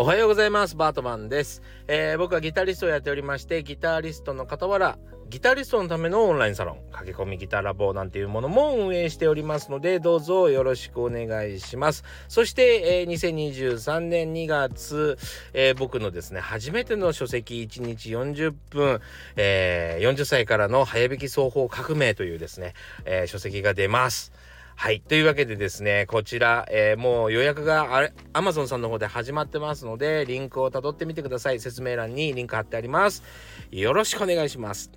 [0.00, 0.76] おはようございます。
[0.76, 12.04] バートマンです、えー、僕はギタリストをやっておりまして、ギタリストの傍ら、ギタリストのためのオンラインサロン、駆け込みギターラボなんていうものも運営しておりますので、どうぞよろしくお願いします。
[12.28, 15.18] そして、えー、2023年2月、
[15.52, 19.00] えー、僕のですね、初めての書籍1日40分、
[19.36, 22.72] えー、40歳からの早弾き双方革命というですね、
[23.04, 24.32] え書籍が出ます。
[24.80, 25.02] はい。
[25.02, 31.60] というわけでですね、こちら、えー、もう予約があれ、Amazon さんの方で始まってますので、リンクを辿ってみてください。
[31.60, 33.22] 説明欄にリンク貼ってあります。
[33.70, 34.90] よろしくお願いします。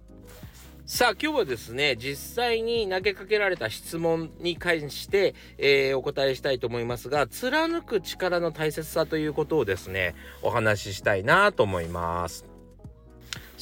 [0.85, 12.52] さあ今日はですね実際に投げかけられた質問に関して、えー、お答えしたいと思いますが貫く力の大切さということをですねお話ししたいなと思います。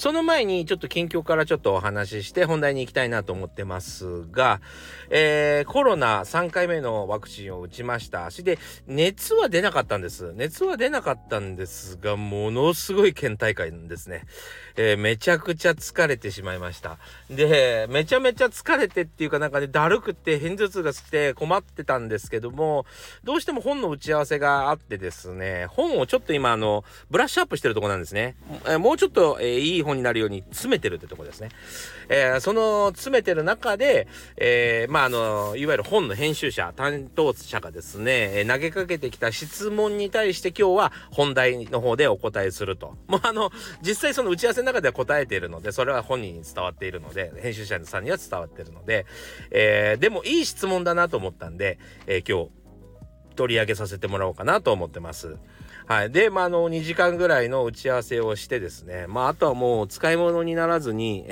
[0.01, 4.59] その前にちょっと近況からちょっとお話しして本題に行きたいなと思ってますが、
[5.11, 8.31] えー、コロナ3回目のワクチンを打ちました。
[8.31, 10.33] そして熱は出なかったんです。
[10.33, 14.23] 熱は出なかったんですが、ものすごい倦怠感ですね。
[14.75, 16.97] えー、めちゃくちゃ疲れてしまいました。
[17.29, 22.87] で、めちゃめちゃ疲れてっていうかなんかね、だるくって偏頭痛がして困ってたんですけども、
[23.23, 28.35] どうしても本の打ち合わせがあってですね、本をちょっと今あの、ブラッシュアップしてるとこなんですね。
[28.65, 31.49] えー、もうちょっと、えー、いい本になるように詰めてるってとこですね。
[32.09, 42.97] えー、その詰めてる中で、えー、まあ、あの、いわゆる本の編集者、担当者がですね、投げかけてきた質問に対して今日は本題の方でお答えすると。
[43.07, 49.05] もうあの、実際その打ち合わせの中では答えているので、それは本人に伝わっているので、編集者さんには伝わっているので、
[49.51, 52.49] えー、でもいい質問だなと思ったんで、え、今日
[53.35, 55.37] 取り上げさせてもらおうかなと思ってます。
[55.91, 56.09] はい。
[56.09, 61.27] で、まあ、あの、2時間ぐらいの打ち合わせをしてですね、まあ、あとはもう使い物にならずに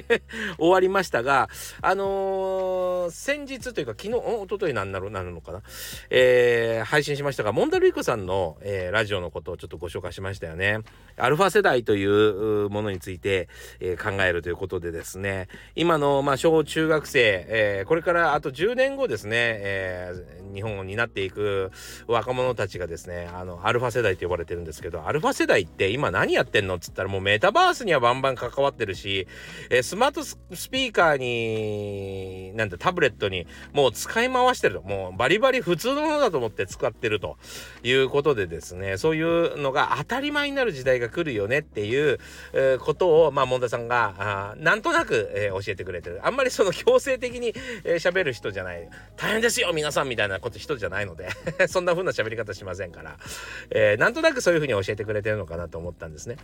[0.56, 1.50] 終わりましたが、
[1.82, 5.62] あのー、先日というか、昨日、おとといなんなる、なるのかな、
[6.08, 10.78] えー、配信しましたが、モンダルイコさんの、えー、ラジオのことをちょっとご紹介しましたよね。
[11.18, 21.72] アルファ世代というものについて、えー、考えるということでですね、今の、まあ、小中学生、えー、これからあと10年後ですね、えー、日本を担っていく
[22.06, 29.26] 若者たちがですね、あの、アルファ世代世代と呼ばれてるんですけど、アルファ世代って今何やってんのっつったらもうメタバースにはバンバン関わってるし、
[29.70, 30.36] えー、スマートス
[30.70, 34.82] ピーカーに、なんてタブレットにもう使い回してると。
[34.82, 37.36] もうバリバリ普通のものだと思って使ってると
[37.82, 42.18] いうことでですね、そういうのが当たり前になる時代が来るよねっていう、
[42.52, 46.20] えー、ことを、まあ、モンダさんが、あなんとなく、えー、教えてくれてる。
[46.24, 48.88] あんまりその強制的に喋、えー、る人じゃない。
[49.16, 51.28] 大変ですよ皆さんみたいなこと人じゃないので
[51.68, 53.16] そんな風な喋り方しませんから。
[53.70, 56.36] え、なんとなくそういうふうに教えてくれてるのかなと思ったんですね。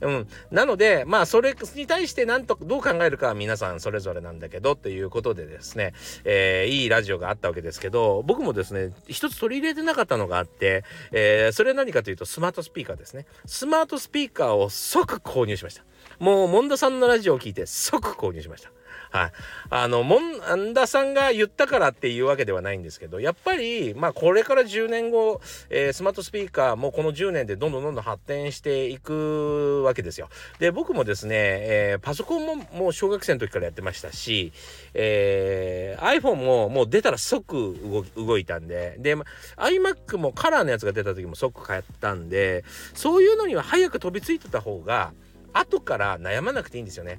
[0.00, 0.28] うん。
[0.50, 5.94] なので、まあ、それに対してなんと、どう考えるかは皆さんそれぞれなんだけど、ということでですね、
[6.24, 13.26] えー、いいラジオがあったわけですけど、僕もですね、一つ取り入れてなかったのがあって、えー、それは何かというと、スマートスピーカーですね。
[13.46, 15.84] スマートスピーカーを即購入しました。
[16.18, 18.70] もう、モンダさんのラジオを聞いて即購入しました。
[19.10, 19.32] はい。
[19.70, 30.28] あの、もんださんが言ったからっていうわけではないんですけど、やっぱり、まあ、これから10年後、えー、スマートスピーカーもこの10年でどんどんどんどん発展していくわけですよ。
[30.60, 34.52] で、僕もですね、えー、パソコンももう小学生の時からやってましたし、
[34.94, 39.16] えー、iPhone ももう出たら即動いたんで、で、
[39.56, 45.12] iMac もカラーのやつが出た時も即買ったんで、そういうのには早く飛びついてた方が、
[45.52, 47.18] 後から悩まなくていいんですよね。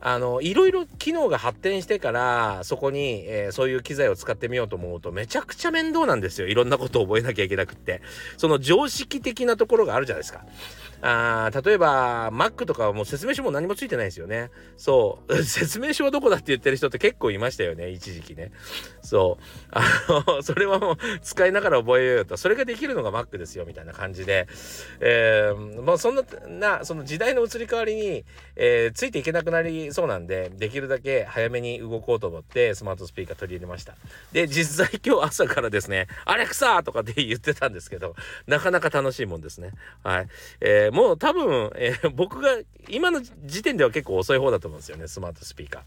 [0.00, 6.48] あの、いろいろ機能が発展してから、そこに、えー、そういう機材を使ってみようと思うと、めちゃくちゃ面倒なんですよ。
[6.48, 8.02] いろんなことを覚えなきゃいけなくって。
[8.36, 10.44] その常識的なところがあるじゃないですか。
[11.04, 14.50] あ例えば Mac とかはもう説明書も何もついてないですよね。
[14.76, 18.52] そう 説明書はどこだって言ってる人って結構いましたよね一時期ね。
[19.02, 19.82] そうあ
[20.28, 24.46] の それはもう使いながら覚えようよとそれができるのが Mac ですよみたいな感じで、
[25.00, 28.24] えー、もうそんななその時代の移り変わりに、
[28.54, 33.96] えー、ついていけなくなりそうなんでできるだけ早めに動こうと思ってスマートスピーカー取り入れました。
[34.30, 38.14] で実際今日朝からですね「アレクサ!」とかって言ってたんですけど
[38.46, 39.72] なかなか楽しいもんですね。
[40.04, 40.28] はい。
[40.60, 42.58] えーもう多分、えー、 僕が
[42.88, 45.82] 今の時点では結構遅い方だと思うんですよねスマートスピーカー、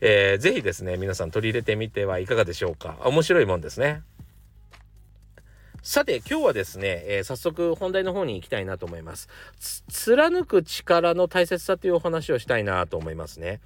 [0.00, 4.02] えー、ぜひですね皆さん取り入れてみてはいかがでしょうか面白いもんですね
[5.82, 9.28] さて今日はですね、えー、早速本題の方に行きたいなと思います。
[9.90, 13.60] 貫く力の大切さというお話をしたいなと思いますね。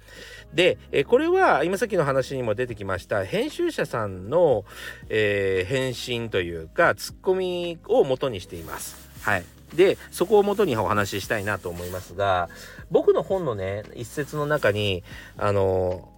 [0.51, 4.65] で、えー、これは今さっきの話にも出てきました編集者さんの、
[5.09, 9.11] えー、返信というかツッコミを元にしています。
[9.21, 9.56] はい。
[9.77, 12.49] でそこをもとにお話ししたいなと思いますが
[12.91, 15.03] 僕の本のね一節の中に
[15.37, 16.09] あの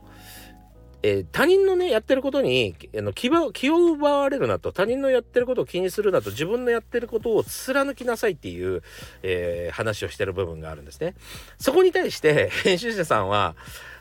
[1.01, 8.81] えー、他人のねやってることにあの気気を奪われるなと他人のやってることを気にするなと自分のやってることを貫きなさいっていう、
[9.23, 11.15] えー、話をしてる部分があるんですね。
[11.57, 13.55] そこに対して編集者さんは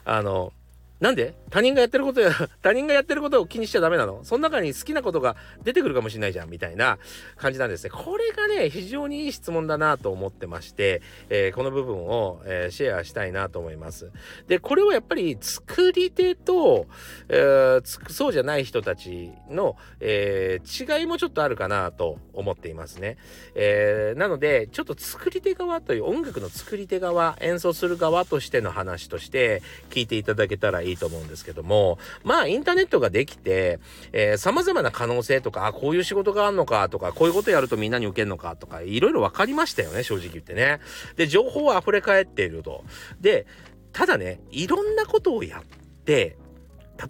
[0.05, 0.53] あの
[1.01, 1.35] なんで？
[1.51, 4.25] 他人がやってることや、 他人がやってることを気にしちゃダメなの？
[4.25, 6.99] その中に好きなことが出てくるかもしれないじゃんみたいな
[7.37, 7.91] 感じなんですね。
[7.91, 14.11] これがね、非常にいい質問だなと思ってまして、えー、この部分を、えー、シェアしたいなと思います。
[14.49, 16.87] で、これはやっぱり作り手と、
[17.29, 23.19] えー、そうじゃない人たちの、え違いもちょっとあるかなと思っていますね。
[23.55, 33.79] えなので、ちょっと作り手側という音楽の作り手側、演奏する側としての話として聞いていただけたらいいいいと思うんですけども、まあインターネットができて、
[34.13, 40.81] えー、様々な可能性とか、あ、こういう仕事があるのかとか、こういうことやるとみんなに受けるのかとか、いろいろ分かりましたよね、正直言ってね。
[41.17, 42.85] で、情報は溢れ返っていると。
[43.21, 43.47] で、
[43.93, 46.37] ただね、いろんなことをやって、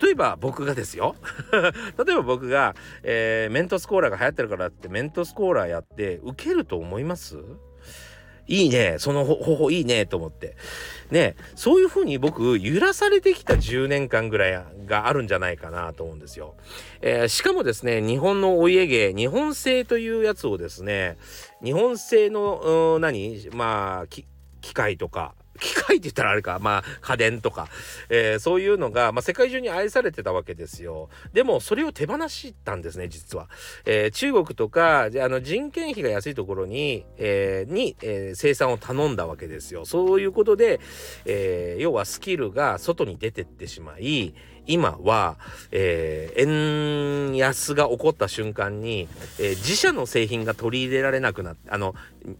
[0.03, 1.17] 例えば僕がですよ
[1.53, 7.39] 例えば僕が、えー、メントスコーラが流行ってるからってメントスコーラやって受けると思います？
[8.49, 8.97] いいね。
[8.99, 10.07] その方法いいね。
[10.07, 10.57] と思って。
[11.11, 16.55] ね、そういうふうに僕、揺らされてきた10年間ぐらいがあるんじゃないかなと思うんですよ。
[17.01, 21.17] えー、しかもですね、日本のお家芸、日本製というやつをですね、
[21.63, 24.27] 日本製の、何まあ、機
[24.75, 27.69] 械とか、機械って言ったらあれか、まあ家電とか、
[28.09, 31.09] えー、そういうのが、まあ、世界中に愛されてたわけですよ。
[31.33, 33.49] でもそれを手放したんですね、実は。
[33.85, 39.85] えー、中国とか、あの人件費が安いところに、えー、に、え生産を頼んだわけですよ。
[39.85, 40.81] そういうことで、
[41.25, 44.35] え要はスキルが外に出てってしまい、
[44.69, 45.37] 今は、
[45.73, 49.09] えー、円安が起こった瞬間に、
[49.41, 51.95] えー、自社の製品が取り入れられなくなって、あの、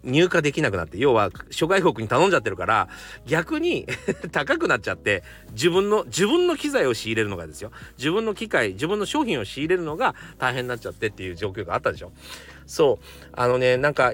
[0.05, 2.89] 入荷できなくなって、要は諸外国に頼んじゃってるから、
[3.27, 3.87] 逆に
[4.31, 7.73] 高くなっちゃって、自分の、自分の機材を仕入れるのがですよ。
[7.97, 12.13] 自分の機械、自分の商品を仕入れるのが大変になっちゃってっていう状況があったでしょ。
[12.67, 13.05] そう。
[13.33, 14.13] あのね、なんか、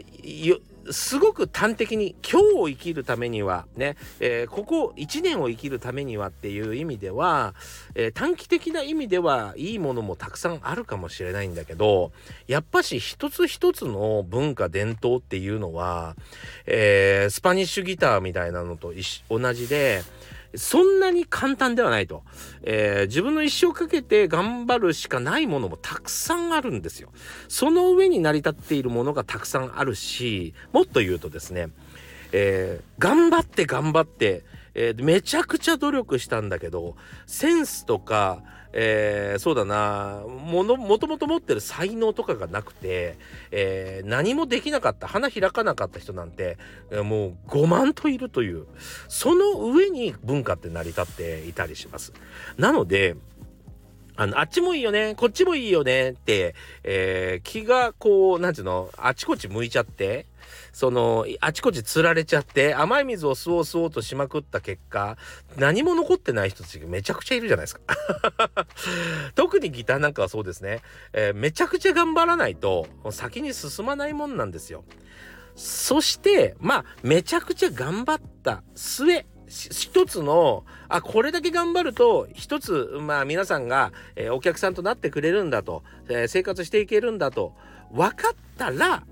[0.90, 7.54] すごく端的に今日を生きるためにはね、えー、ここ1年を生きるためにはっていう意味では、
[7.94, 12.12] えー、短期的な意味ではいいものもたくさんあるかもしれないんだけど
[12.46, 16.16] やっぱし一つ一つの文化伝統っていうのは、
[16.66, 18.92] えー、スパニッシュギターみたいなのと
[19.30, 20.02] 同じで
[20.56, 22.22] そんなに簡単ではないと、
[22.62, 27.10] えー、自分の一生かけて頑張るしかないものもたくさんあるんですよ。
[27.48, 31.68] その上に成り立っているものがたくさんあるし、もっと言うとですね、
[32.32, 34.44] えー、頑張って頑張って、
[34.74, 38.42] えー、めちゃくちゃ努力したんだけど、センスとか、
[38.76, 43.16] えー、そうだなものもともと持ってる才能とかがなくて、
[43.52, 46.58] えー、何もできなかった花開かなかった人なんて、
[46.90, 48.66] もう5万といるという
[49.08, 52.12] その上に文化って成り立っていたりします。
[52.58, 53.16] なので
[54.16, 60.26] あの、あっちもいいよね、こっちもいいよねって、えー、気がこう、なんていうの、あちこち向いちゃって、
[60.72, 65.16] その、あちこち釣られちゃって、甘い水を吸おう吸おうとしまくった結果、
[65.56, 67.82] 何も残ってない人たちがめちゃくちゃいるじゃないですか。
[69.34, 70.82] 特にギターなんかはそうですね。
[71.12, 74.84] えー、めちゃくちゃ頑張らないと、先に進まないもんなんですよ。
[75.56, 87.54] そして、まあ、めちゃくちゃ頑張った末、一つの、あ、これだけ頑張ると、一つ、まあ皆さんが、えー、お客さんとなってくれるんだと、えー、生活していけるんだと、
[87.92, 89.04] 分かったら、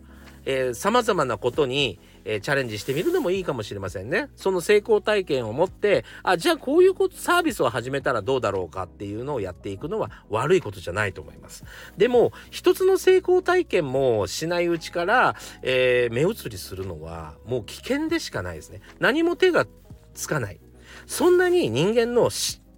[0.44, 4.28] えー、様々なことに、えー、チャレンジしてみるのもいいかもしれませんね。
[4.36, 11.64] その成功体験を持って、あ、じゃあこういうこと、サービスを始めたらどうだろうかっていうのをやっていくのは悪いことじゃないと思います。
[11.96, 18.80] でも、一つの成功体験もしないうちから、えー、目移りするのはもう危険でしかないですね。
[18.98, 19.66] 何も手が
[20.14, 20.60] つかない。
[21.06, 22.30] そんなに人間の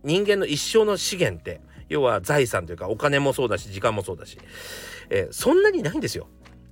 [0.05, 4.39] 人間の一生の資源って要は財産というかお金もそうだし時間もそうだし、
[5.11, 6.29] えー、そんなにないんですよ。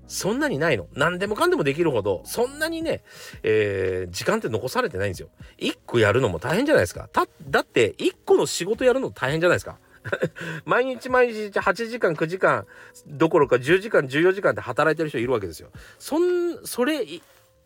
[0.08, 0.88] そんなにないの。
[0.94, 3.02] 何でもかんでもできるほど、そんなにね、
[3.42, 5.30] えー、時間って残されてないんですよ。
[5.58, 7.08] 1個やるのも大変じゃないですか。
[7.10, 9.78] た、だって1個の仕事やるの大変じゃないですか。
[10.66, 12.66] 毎日毎日8時間9時間
[13.06, 15.70] どころか10時間14時間って働いてる人いるわけですよ。
[15.98, 17.06] そん、それ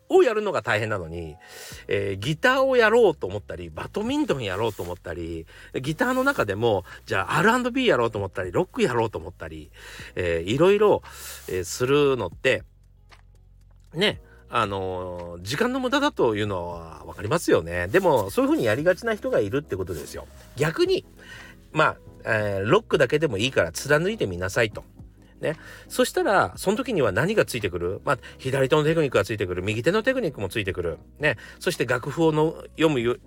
[0.09, 1.35] をやるのが大変なのに、
[1.87, 5.45] えー、ギターをやろうと思ったり、バドミントンやろうと思ったり、
[5.81, 9.71] ギターの中でも、じゃあ R&B やろうと思ったり、ロックやろうと思ったり、
[10.15, 11.01] えー、いろいろ、
[11.49, 12.63] えー、するのって、
[13.93, 17.87] ね、あのー、時間の無駄だというのは分かりますよね。
[17.87, 20.27] でも、そういうふうにやりがちな人がいるってことですよ。
[20.55, 21.05] 逆に、
[21.73, 24.83] まあ、えー、ロックだけでもいいから貫いてみなさいと。
[25.41, 25.57] ね。
[25.87, 28.01] そしたら、その時には何がついてくる？
[28.05, 29.63] まあ、左手のテクニックがついてくる。
[29.63, 30.99] 右手のテクニックもついてくる。
[31.19, 31.37] ね。
[31.59, 33.19] そして楽譜をの読む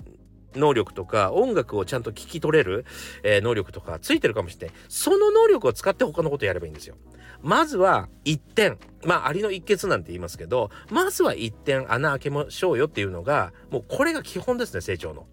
[0.54, 2.84] 能力とか音楽をちゃんと聞き取れる、
[3.22, 6.96] えー、能力とかついてるかもしれないその能力を使って他のことやればいいんですよ
[7.40, 15.26] まずは一点まあアリの一欠なんて言いますけどまずは一点穴開けましょうよっていうのがもうこれが基本ですね成長の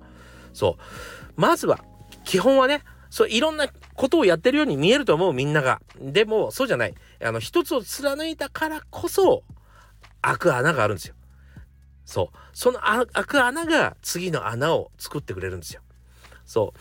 [0.53, 1.83] そうまずは
[2.23, 5.81] 基本はねそういろんなことをやってるように見えると思うみんなが。
[5.99, 6.93] でもそうじゃない。
[7.23, 9.43] あの一つを貫いたからこそ
[10.21, 11.15] 開く穴があるんですよ。
[12.05, 12.37] そう。
[12.53, 15.81] その開く穴が次の穴を作ってくれるんですよ。
[16.45, 16.79] そう。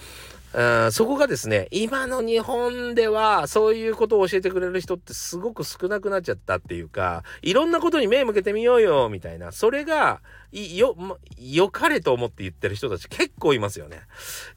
[0.90, 10.22] そこがですね今の日本ではそういうことを教えてくれる人ってすごく少なくなっちゃったっていうかいろんなことに目向けてみようよみたいなそれが
[10.52, 10.96] よ
[11.38, 14.00] よかれと思って言ってる人たち結構いますよね。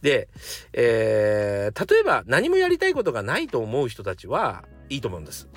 [0.02, 0.30] で、
[0.74, 5.50] えー、例えば何もやりたいことがないと思う人たちはいいと思うんです。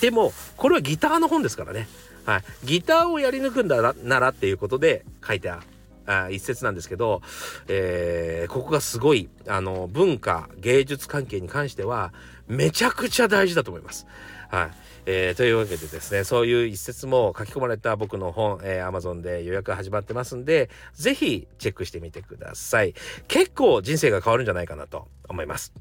[0.00, 1.88] でもこれはギターの本ですからね。
[2.24, 5.66] はい、ギターをやり抜くんだならっていうことで書いてある。
[6.06, 7.22] あ一節なんですけど、
[7.68, 12.12] えー、ここがすごいあの文化芸術関係に関しては
[12.46, 14.06] めちゃくちゃ大事だと思います。
[14.50, 14.70] はい
[15.06, 22.94] えー、というわけでですねそういう一節も書き込まれた僕の本、えー、Amazon で予約始まってますんで是非チェックしてみてください。
[23.28, 25.72] 結構人生が変わるんじゃないかなと思います。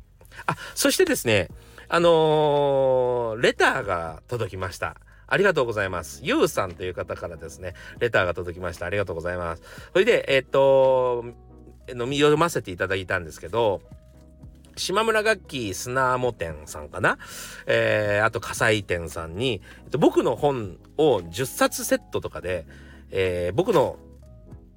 [0.48, 1.50] あそしてですね
[1.90, 4.98] あのー、レターが届きました。
[5.28, 6.22] ありがとうございます。
[6.24, 8.86] ゆうさんという方からですね、レターが届きました。
[8.86, 9.62] ありがとうございます。
[9.94, 11.26] それで、えっと、
[11.90, 13.82] 飲み読ませていただいたんですけど、
[14.76, 17.18] 島村楽器砂も店さんかな、
[17.68, 22.66] えー、あと火災店さんに、えっと、僕の本を10冊セットとかで、
[23.12, 23.98] えー、僕の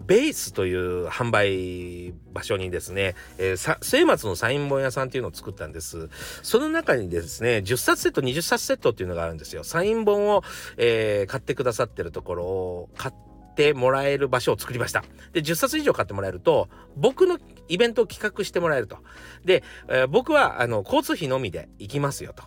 [0.07, 6.09] ベースという販売場所にですね、えー、末松のサイン本屋さんっていうのを作ったんです。
[6.43, 9.65] その中にですね、10冊セット、20冊セットっていうのがあるんですよ。
[9.65, 10.43] サイン本を、
[10.77, 15.05] えー、買ってくださってるところを買ってもらえる場所を作りました。
[15.33, 18.99] で、10冊以上買ってもらえると、僕のイベントを企画してもらえると。
[19.45, 22.45] で、えー、僕は、あの、交通費のみで行きますよと。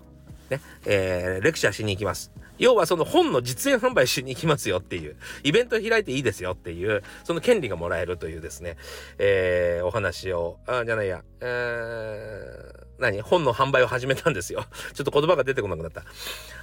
[0.49, 2.31] ね、えー、レクチャーしに行きます。
[2.59, 8.77] 要はその本の実演販売しに行きますよっていう、イベント開いていいですよっていう、その権利がもらえるというですね、
[9.17, 13.21] えー、お話を、あ、じゃないや、えー、何？
[13.21, 14.65] 本の販売を始めたんですよ。
[14.93, 16.03] ちょっと言葉が出てこなくなった。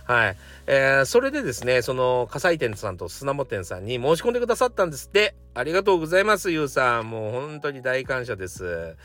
[0.05, 0.37] はい。
[0.67, 5.35] えー、それでですね、その、火災店さんと砂も店さんに申し込んでくださったんですって。
[5.55, 7.11] ありがとうございます、ゆうさん。
[7.11, 8.97] もう本当に大感謝です。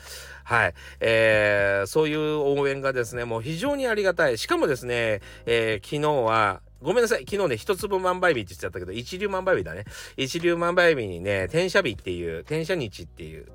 [0.44, 0.74] はい。
[1.00, 4.36] えー、そういう応援がですね、もう非常にありがたい。
[4.36, 7.24] しかもですね、えー、昨日は、ごめんなさい。
[7.28, 9.84] 昨日ね、一粒万倍日って言っちゃったけど、一流万倍日だね。
[10.16, 13.46] 一流万倍日にね、転写日っていう、転写日っていう、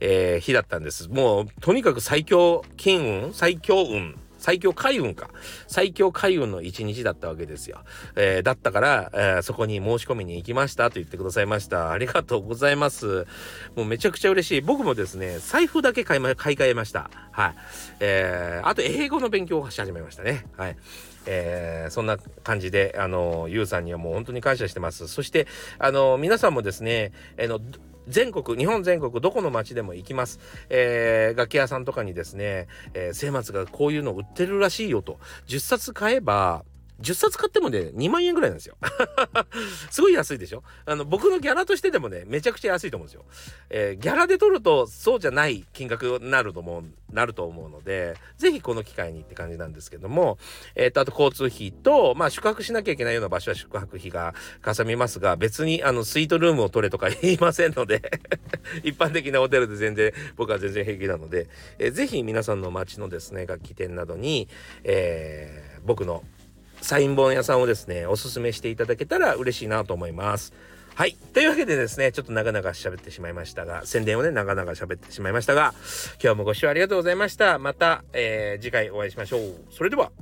[0.00, 1.08] えー、日だったんです。
[1.08, 5.30] もう、とにかく最強金運最強運最強開運か。
[5.68, 7.80] 最強開運の一日だったわけですよ。
[8.14, 11.92] えー、だったから、えー、そこに申し込みに行きましたと言ってくださいました。
[11.92, 13.26] ありがとうございます。
[13.74, 14.60] もうめちゃくちゃ嬉しい。
[14.60, 17.08] 僕もですね、財布だけ買いま、買い替えました。
[17.32, 17.54] はい。
[18.00, 20.44] えー、あと英語の勉強をし始めましたね。
[20.58, 20.76] はい。
[21.26, 25.08] えー、そんな感じで、あの、ゆうさんにはもう本当に感謝してます。
[25.08, 25.46] そして、
[25.78, 27.60] あの、皆さんもですね、あの、
[28.08, 30.38] 全国日本全国どこの町でも行きます、
[30.68, 36.64] えー、楽器屋さんとかにですね、えー、末松がこういうの売ってるらしいよと10冊買えば
[37.00, 38.76] 10冊買ってもね、2万円ぐらいなんですよ。
[39.90, 40.62] すごい安いでしょ？
[40.86, 43.24] あの、僕のギャラとしてでもね、めちゃくちゃ安いと思うんですよ。
[43.70, 50.38] えー、ギャラで取ると、そうじゃない金額になると思う、なると思うので、ぜひこの機会にって感じなんですけども、
[50.76, 58.02] えっ、ー、と、あと交通費と、まあ、宿泊しなきゃいけないような場所は宿泊費がかさみますが、別に、あの、スイートルームを取れとか 言いませんので
[58.84, 61.48] 一般的なホテルで全然、僕は全然平気なので、
[61.78, 64.48] えー、ぜひ皆さんの街のですね、楽器店などに、
[64.84, 66.22] えー、僕の
[66.84, 70.52] サイン本屋さんをですね、おすすめしていただけたら嬉しいなと思います。
[70.94, 71.16] はい。
[71.32, 75.72] というわけでですね、ちょっと長々喋ってしまいましたが、宣伝をね、長々喋ってしまいましたが、
[76.22, 77.58] 今日もご視聴ありがとうございました。
[77.58, 79.54] また、えー、次回お会いしましょう。
[79.70, 80.12] それでは。